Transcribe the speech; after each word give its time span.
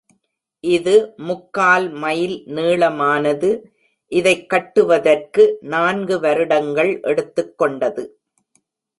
இது 0.59 1.13
முக்கால் 1.17 1.89
மைல் 1.89 2.43
நீளமானது, 2.45 3.49
இதைக் 4.11 4.49
கட்டுவதற்கு 4.49 5.57
நான்கு 5.61 6.19
வருடங்கள் 6.19 6.99
எடுத்துக் 7.01 7.57
கொண்டது. 7.57 8.19